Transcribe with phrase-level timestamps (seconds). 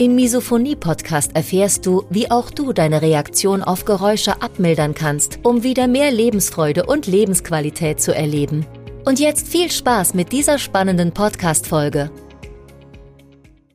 [0.00, 5.88] Im Misophonie-Podcast erfährst du, wie auch du deine Reaktion auf Geräusche abmildern kannst, um wieder
[5.88, 8.64] mehr Lebensfreude und Lebensqualität zu erleben.
[9.04, 12.10] Und jetzt viel Spaß mit dieser spannenden Podcast-Folge.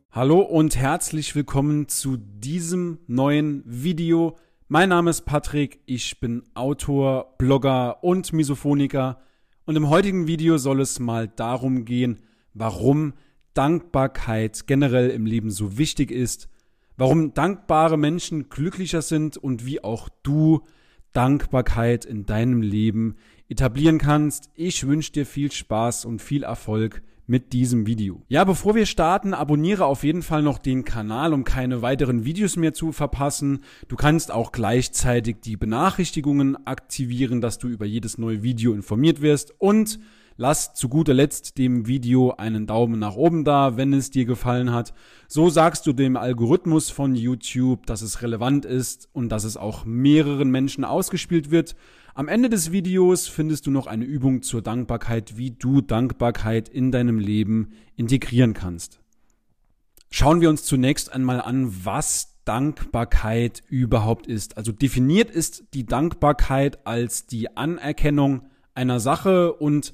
[0.09, 4.35] Hallo und herzlich willkommen zu diesem neuen Video.
[4.67, 9.19] Mein Name ist Patrick, ich bin Autor, Blogger und Misophoniker.
[9.67, 12.17] Und im heutigen Video soll es mal darum gehen,
[12.55, 13.13] warum
[13.55, 16.47] Dankbarkeit generell im Leben so wichtig ist,
[16.97, 20.61] warum dankbare Menschen glücklicher sind und wie auch du
[21.13, 23.15] Dankbarkeit in deinem Leben
[23.47, 24.49] etablieren kannst.
[24.53, 28.21] Ich wünsche dir viel Spaß und viel Erfolg mit diesem Video.
[28.27, 32.55] Ja, bevor wir starten, abonniere auf jeden Fall noch den Kanal, um keine weiteren Videos
[32.55, 33.61] mehr zu verpassen.
[33.87, 39.53] Du kannst auch gleichzeitig die Benachrichtigungen aktivieren, dass du über jedes neue Video informiert wirst
[39.57, 39.99] und
[40.37, 44.73] Lass zu guter Letzt dem Video einen Daumen nach oben da, wenn es dir gefallen
[44.73, 44.93] hat.
[45.29, 49.85] So sagst du dem Algorithmus von YouTube, dass es relevant ist und dass es auch
[49.85, 51.77] mehreren Menschen ausgespielt wird.
[52.15, 56.91] Am Ende des Videos findest du noch eine Übung zur Dankbarkeit, wie du Dankbarkeit in
[56.91, 58.99] deinem Leben integrieren kannst.
[60.09, 64.57] Schauen wir uns zunächst einmal an, was Dankbarkeit überhaupt ist.
[64.57, 69.93] Also definiert ist die Dankbarkeit als die Anerkennung einer Sache und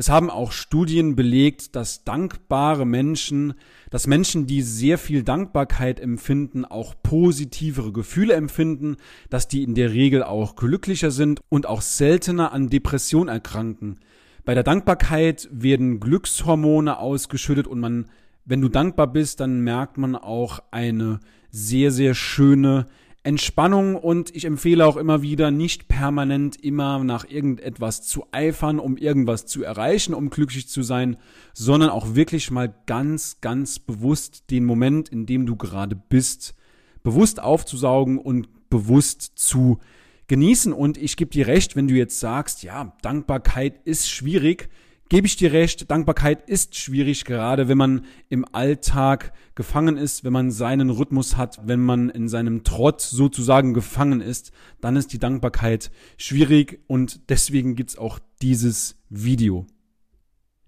[0.00, 3.52] es haben auch Studien belegt, dass dankbare Menschen,
[3.90, 8.96] dass Menschen, die sehr viel Dankbarkeit empfinden, auch positivere Gefühle empfinden,
[9.28, 14.00] dass die in der Regel auch glücklicher sind und auch seltener an Depression erkranken.
[14.46, 18.06] Bei der Dankbarkeit werden Glückshormone ausgeschüttet und man,
[18.46, 21.20] wenn du dankbar bist, dann merkt man auch eine
[21.50, 22.86] sehr, sehr schöne
[23.22, 28.96] Entspannung und ich empfehle auch immer wieder, nicht permanent immer nach irgendetwas zu eifern, um
[28.96, 31.18] irgendwas zu erreichen, um glücklich zu sein,
[31.52, 36.54] sondern auch wirklich mal ganz, ganz bewusst den Moment, in dem du gerade bist,
[37.02, 39.80] bewusst aufzusaugen und bewusst zu
[40.28, 40.72] genießen.
[40.72, 44.70] Und ich gebe dir recht, wenn du jetzt sagst, ja, Dankbarkeit ist schwierig,
[45.10, 50.32] gebe ich dir recht, Dankbarkeit ist schwierig, gerade wenn man im Alltag gefangen ist, wenn
[50.32, 55.18] man seinen Rhythmus hat, wenn man in seinem Trott sozusagen gefangen ist, dann ist die
[55.18, 59.66] Dankbarkeit schwierig und deswegen gibt's auch dieses Video.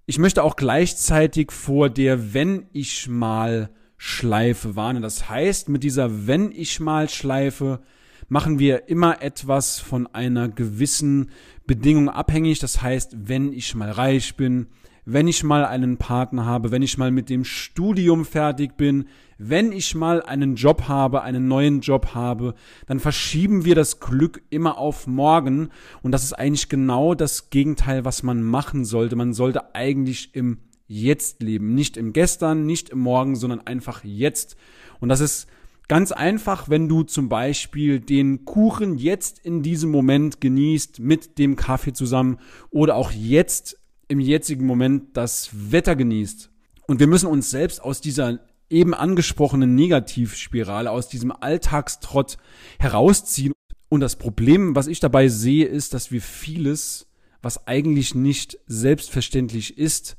[0.07, 5.01] Ich möchte auch gleichzeitig vor der Wenn ich mal Schleife warnen.
[5.01, 7.81] Das heißt, mit dieser Wenn ich mal Schleife
[8.29, 11.31] machen wir immer etwas von einer gewissen
[11.67, 12.59] Bedingung abhängig.
[12.59, 14.69] Das heißt, wenn ich mal reich bin,
[15.05, 19.07] wenn ich mal einen Partner habe, wenn ich mal mit dem Studium fertig bin,
[19.37, 22.55] wenn ich mal einen Job habe, einen neuen Job habe,
[22.87, 25.71] dann verschieben wir das Glück immer auf morgen.
[26.03, 29.17] Und das ist eigentlich genau das Gegenteil, was man machen sollte.
[29.17, 31.75] Man sollte eigentlich im Jetzt leben.
[31.75, 34.57] Nicht im Gestern, nicht im Morgen, sondern einfach jetzt.
[35.01, 35.49] Und das ist
[35.93, 41.55] Ganz einfach, wenn du zum Beispiel den Kuchen jetzt in diesem Moment genießt mit dem
[41.55, 42.39] Kaffee zusammen
[42.71, 46.51] oder auch jetzt im jetzigen Moment das Wetter genießt.
[46.87, 48.39] Und wir müssen uns selbst aus dieser
[48.71, 52.39] eben angesprochenen Negativspirale, aus diesem Alltagstrott
[52.79, 53.53] herausziehen.
[53.91, 57.07] Und das Problem, was ich dabei sehe, ist, dass wir vieles,
[57.43, 60.17] was eigentlich nicht selbstverständlich ist,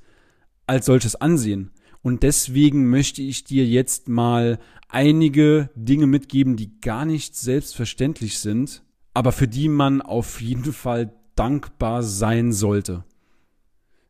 [0.68, 1.72] als solches ansehen.
[2.04, 4.60] Und deswegen möchte ich dir jetzt mal
[4.90, 8.84] einige Dinge mitgeben, die gar nicht selbstverständlich sind,
[9.14, 13.06] aber für die man auf jeden Fall dankbar sein sollte.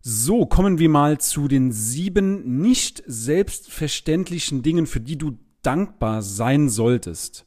[0.01, 6.67] So, kommen wir mal zu den sieben nicht selbstverständlichen Dingen, für die du dankbar sein
[6.67, 7.45] solltest.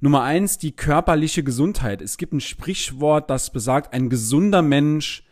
[0.00, 2.00] Nummer eins, die körperliche Gesundheit.
[2.00, 5.24] Es gibt ein Sprichwort, das besagt, ein gesunder Mensch,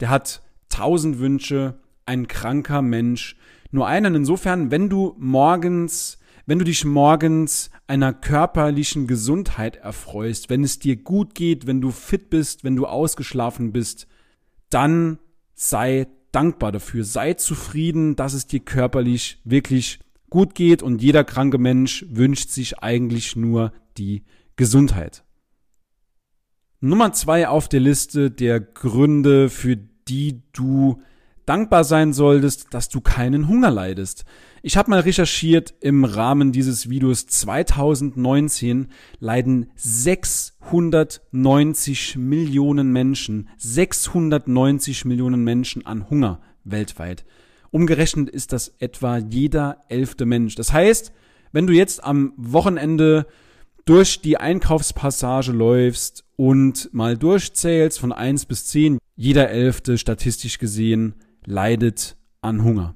[0.00, 3.36] der hat tausend Wünsche, ein kranker Mensch
[3.70, 4.14] nur einen.
[4.14, 10.96] Insofern, wenn du morgens, wenn du dich morgens einer körperlichen Gesundheit erfreust, wenn es dir
[10.96, 14.06] gut geht, wenn du fit bist, wenn du ausgeschlafen bist,
[14.70, 15.18] dann
[15.54, 17.04] sei dankbar dafür.
[17.04, 20.00] Sei zufrieden, dass es dir körperlich wirklich
[20.30, 24.24] gut geht und jeder kranke Mensch wünscht sich eigentlich nur die
[24.56, 25.24] Gesundheit.
[26.80, 31.00] Nummer zwei auf der Liste der Gründe, für die du
[31.46, 34.24] dankbar sein solltest, dass du keinen Hunger leidest.
[34.62, 38.86] Ich habe mal recherchiert, im Rahmen dieses Videos 2019
[39.20, 47.26] leiden 690 Millionen Menschen, 690 Millionen Menschen an Hunger weltweit.
[47.70, 50.54] Umgerechnet ist das etwa jeder elfte Mensch.
[50.54, 51.12] Das heißt,
[51.52, 53.26] wenn du jetzt am Wochenende
[53.84, 61.14] durch die Einkaufspassage läufst und mal durchzählst von eins bis zehn, jeder elfte statistisch gesehen
[61.46, 62.94] leidet an Hunger.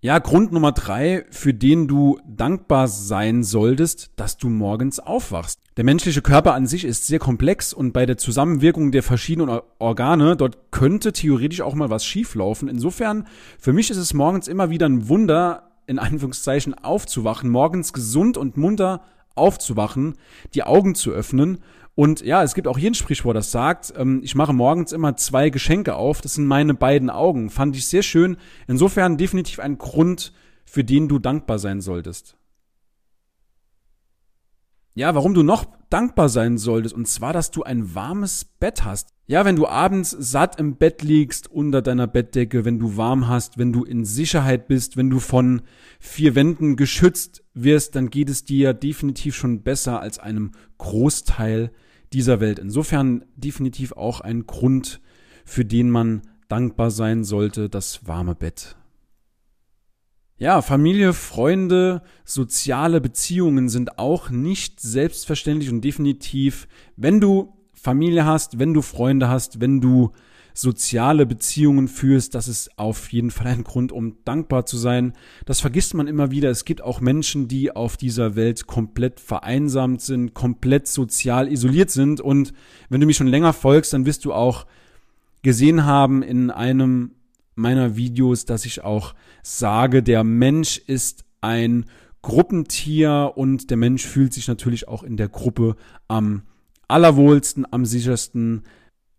[0.00, 5.58] Ja, Grund Nummer drei, für den du dankbar sein solltest, dass du morgens aufwachst.
[5.76, 10.36] Der menschliche Körper an sich ist sehr komplex und bei der Zusammenwirkung der verschiedenen Organe,
[10.36, 12.68] dort könnte theoretisch auch mal was schieflaufen.
[12.68, 13.26] Insofern,
[13.58, 18.56] für mich ist es morgens immer wieder ein Wunder, in Anführungszeichen aufzuwachen, morgens gesund und
[18.56, 19.02] munter
[19.34, 20.14] aufzuwachen,
[20.54, 21.58] die Augen zu öffnen
[21.98, 25.16] und ja, es gibt auch hier ein Sprichwort, das sagt, ähm, ich mache morgens immer
[25.16, 26.20] zwei Geschenke auf.
[26.20, 27.50] Das sind meine beiden Augen.
[27.50, 28.36] Fand ich sehr schön.
[28.68, 30.32] Insofern definitiv ein Grund,
[30.64, 32.36] für den du dankbar sein solltest.
[34.94, 39.08] Ja, warum du noch dankbar sein solltest, und zwar, dass du ein warmes Bett hast.
[39.26, 43.58] Ja, wenn du abends satt im Bett liegst, unter deiner Bettdecke, wenn du warm hast,
[43.58, 45.62] wenn du in Sicherheit bist, wenn du von
[45.98, 51.72] vier Wänden geschützt wirst, dann geht es dir definitiv schon besser als einem Großteil
[52.12, 52.58] dieser Welt.
[52.58, 55.00] Insofern definitiv auch ein Grund,
[55.44, 58.76] für den man dankbar sein sollte, das warme Bett.
[60.38, 68.58] Ja, Familie, Freunde, soziale Beziehungen sind auch nicht selbstverständlich und definitiv, wenn du Familie hast,
[68.58, 70.12] wenn du Freunde hast, wenn du
[70.54, 75.12] soziale Beziehungen führst, das ist auf jeden Fall ein Grund, um dankbar zu sein.
[75.46, 76.50] Das vergisst man immer wieder.
[76.50, 82.20] Es gibt auch Menschen, die auf dieser Welt komplett vereinsamt sind, komplett sozial isoliert sind.
[82.20, 82.52] Und
[82.88, 84.66] wenn du mich schon länger folgst, dann wirst du auch
[85.42, 87.12] gesehen haben in einem
[87.54, 91.86] meiner Videos, dass ich auch sage, der Mensch ist ein
[92.22, 95.76] Gruppentier und der Mensch fühlt sich natürlich auch in der Gruppe
[96.08, 96.42] am
[96.88, 98.62] allerwohlsten, am sichersten,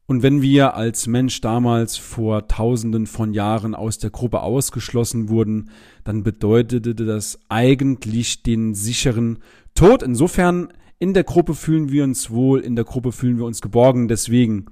[0.09, 5.69] und wenn wir als Mensch damals vor tausenden von Jahren aus der Gruppe ausgeschlossen wurden,
[6.03, 9.37] dann bedeutete das eigentlich den sicheren
[9.75, 10.01] Tod.
[10.01, 14.07] Insofern in der Gruppe fühlen wir uns wohl, in der Gruppe fühlen wir uns geborgen.
[14.07, 14.65] Deswegen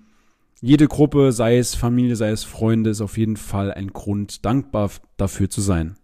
[0.60, 4.90] jede Gruppe, sei es Familie, sei es Freunde, ist auf jeden Fall ein Grund, dankbar
[5.18, 5.98] dafür zu sein.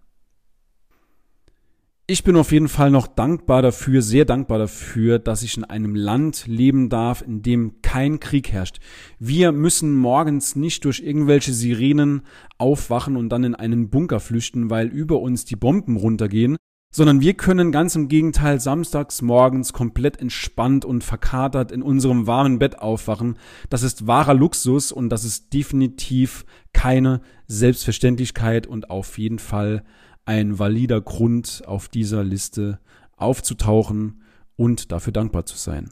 [2.06, 5.96] Ich bin auf jeden Fall noch dankbar dafür, sehr dankbar dafür, dass ich in einem
[5.96, 8.82] Land leben darf, in dem kein Krieg herrscht.
[9.20, 12.24] Wir müssen morgens nicht durch irgendwelche Sirenen
[12.58, 16.58] aufwachen und dann in einen Bunker flüchten, weil über uns die Bomben runtergehen,
[16.94, 22.60] sondern wir können ganz im Gegenteil samstags morgens komplett entspannt und verkatert in unserem warmen
[22.60, 23.38] Bett aufwachen.
[23.70, 29.86] Das ist wahrer Luxus und das ist definitiv keine Selbstverständlichkeit und auf jeden Fall
[30.26, 32.80] ein valider Grund, auf dieser Liste
[33.18, 34.22] aufzutauchen
[34.56, 35.90] und dafür dankbar zu sein.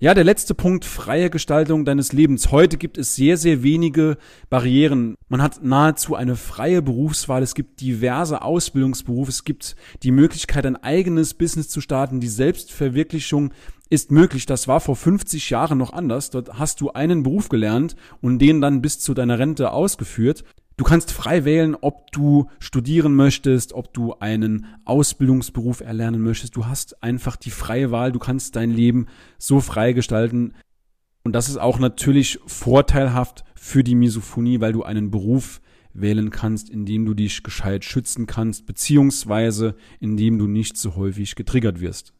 [0.00, 2.50] Ja, der letzte Punkt, freie Gestaltung deines Lebens.
[2.50, 4.18] Heute gibt es sehr, sehr wenige
[4.50, 5.14] Barrieren.
[5.28, 7.42] Man hat nahezu eine freie Berufswahl.
[7.42, 9.30] Es gibt diverse Ausbildungsberufe.
[9.30, 12.20] Es gibt die Möglichkeit, ein eigenes Business zu starten.
[12.20, 13.54] Die Selbstverwirklichung
[13.88, 14.46] ist möglich.
[14.46, 16.30] Das war vor 50 Jahren noch anders.
[16.30, 20.44] Dort hast du einen Beruf gelernt und den dann bis zu deiner Rente ausgeführt.
[20.76, 26.56] Du kannst frei wählen, ob du studieren möchtest, ob du einen Ausbildungsberuf erlernen möchtest.
[26.56, 28.10] Du hast einfach die freie Wahl.
[28.10, 29.06] Du kannst dein Leben
[29.38, 30.54] so frei gestalten.
[31.22, 35.60] Und das ist auch natürlich vorteilhaft für die Misophonie, weil du einen Beruf
[35.92, 40.96] wählen kannst, in dem du dich gescheit schützen kannst, beziehungsweise in dem du nicht so
[40.96, 42.12] häufig getriggert wirst.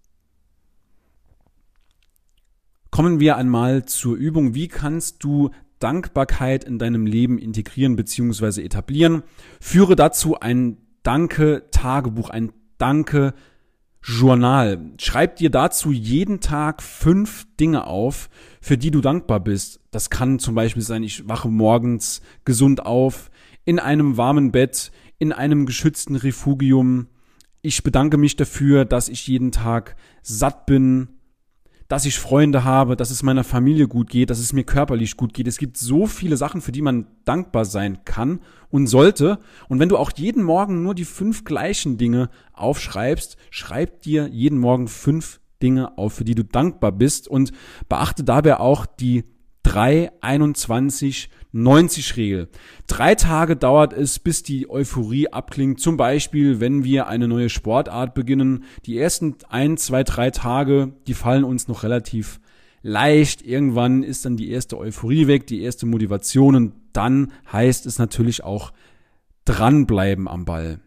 [2.92, 4.54] Kommen wir einmal zur Übung.
[4.54, 8.62] Wie kannst du Dankbarkeit in deinem Leben integrieren bzw.
[8.62, 9.23] etablieren.
[9.61, 14.93] Führe dazu ein Danke-Tagebuch, ein Danke-Journal.
[14.99, 19.81] Schreib dir dazu jeden Tag fünf Dinge auf, für die du dankbar bist.
[19.90, 23.31] Das kann zum Beispiel sein, ich wache morgens gesund auf,
[23.64, 27.09] in einem warmen Bett, in einem geschützten Refugium.
[27.62, 31.09] Ich bedanke mich dafür, dass ich jeden Tag satt bin,
[31.94, 35.32] dass ich Freunde habe, dass es meiner Familie gut geht, dass es mir körperlich gut
[35.32, 35.46] geht.
[35.46, 39.38] Es gibt so viele Sachen, für die man dankbar sein kann und sollte.
[39.68, 44.58] Und wenn du auch jeden Morgen nur die fünf gleichen Dinge aufschreibst, schreib dir jeden
[44.58, 47.52] Morgen fünf Dinge auf, für die du dankbar bist und
[47.88, 49.22] beachte dabei auch die
[49.64, 52.49] 3, 21, 90 Regel.
[52.87, 55.80] Drei Tage dauert es, bis die Euphorie abklingt.
[55.80, 58.64] Zum Beispiel, wenn wir eine neue Sportart beginnen.
[58.87, 62.40] Die ersten ein, zwei, drei Tage, die fallen uns noch relativ
[62.83, 63.42] leicht.
[63.42, 68.44] Irgendwann ist dann die erste Euphorie weg, die erste Motivation und dann heißt es natürlich
[68.44, 68.73] auch
[69.44, 70.80] dranbleiben am Ball.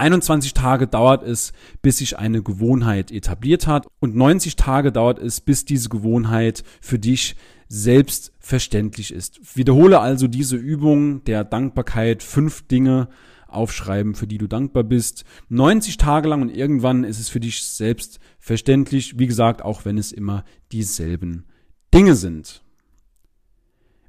[0.00, 1.52] 21 Tage dauert es,
[1.82, 6.98] bis sich eine Gewohnheit etabliert hat und 90 Tage dauert es, bis diese Gewohnheit für
[6.98, 7.36] dich
[7.68, 9.56] selbstverständlich ist.
[9.56, 13.08] Wiederhole also diese Übung der Dankbarkeit, fünf Dinge
[13.46, 17.62] aufschreiben, für die du dankbar bist, 90 Tage lang und irgendwann ist es für dich
[17.64, 21.44] selbstverständlich, wie gesagt, auch wenn es immer dieselben
[21.92, 22.62] Dinge sind.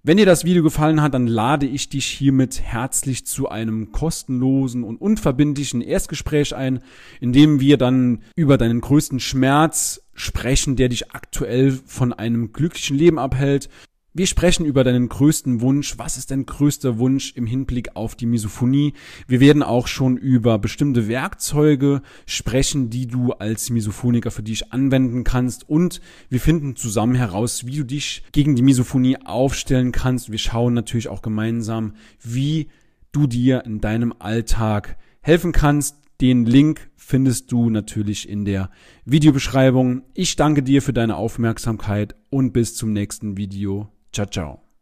[0.04, 4.84] Wenn dir das Video gefallen hat, dann lade ich dich hiermit herzlich zu einem kostenlosen
[4.84, 6.80] und unverbindlichen Erstgespräch ein,
[7.20, 12.98] in dem wir dann über deinen größten Schmerz sprechen, der dich aktuell von einem glücklichen
[12.98, 13.70] Leben abhält,
[14.14, 15.98] wir sprechen über deinen größten Wunsch.
[15.98, 18.94] Was ist dein größter Wunsch im Hinblick auf die Misophonie?
[19.26, 25.24] Wir werden auch schon über bestimmte Werkzeuge sprechen, die du als Misophoniker für dich anwenden
[25.24, 25.70] kannst.
[25.70, 30.30] Und wir finden zusammen heraus, wie du dich gegen die Misophonie aufstellen kannst.
[30.30, 32.68] Wir schauen natürlich auch gemeinsam, wie
[33.14, 35.96] du dir in deinem Alltag helfen kannst.
[36.20, 38.72] Den Link findest du natürlich in der
[39.06, 40.04] Videobeschreibung.
[40.14, 43.90] Ich danke dir für deine Aufmerksamkeit und bis zum nächsten Video.
[44.12, 44.61] Ciao, ciao.